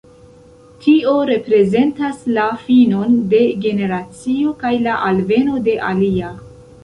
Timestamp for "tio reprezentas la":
0.83-2.45